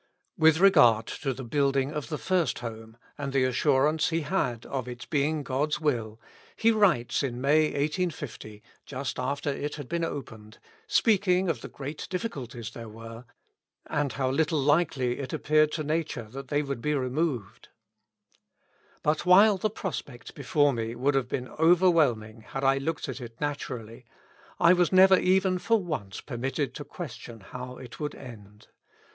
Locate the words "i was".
24.59-24.91